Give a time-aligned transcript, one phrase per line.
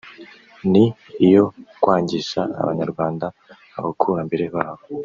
[0.71, 0.83] ni
[1.27, 1.43] iyo
[1.81, 3.25] kwangisha Abanyarwanda
[3.79, 4.83] abakurambere babo